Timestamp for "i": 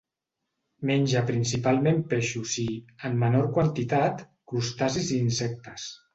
2.65-2.65, 5.15-5.23